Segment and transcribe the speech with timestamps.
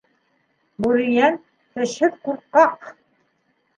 [0.85, 1.37] Бүрейән-
[1.75, 2.93] тешһеҙ ҡурҡаҡ!